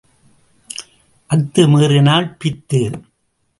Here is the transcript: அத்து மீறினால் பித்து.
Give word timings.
அத்து 1.29 1.67
மீறினால் 1.67 2.35
பித்து. 2.43 2.81